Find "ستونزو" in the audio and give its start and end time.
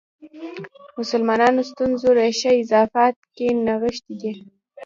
1.69-2.07